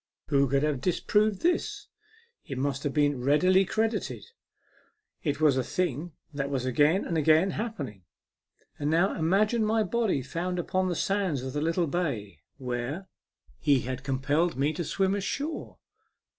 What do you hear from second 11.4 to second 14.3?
of the little bay where he had com A MEMORABLE